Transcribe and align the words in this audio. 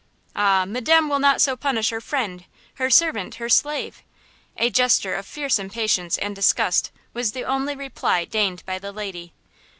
"Ah, 0.35 0.65
madame 0.65 1.09
will 1.09 1.19
not 1.19 1.41
so 1.41 1.55
punish 1.55 1.91
her 1.91 2.01
friend, 2.01 2.45
her 2.81 2.89
servant, 2.89 3.35
her 3.35 3.47
slave!" 3.47 4.01
A 4.57 4.71
gesture 4.71 5.13
of 5.13 5.27
fierce 5.27 5.59
impatience 5.59 6.17
and 6.17 6.35
disgust 6.35 6.89
was 7.13 7.33
the 7.33 7.45
only 7.45 7.75
reply 7.75 8.25
deigned 8.25 8.65
by 8.65 8.79
the 8.79 8.91
lady. 8.91 9.31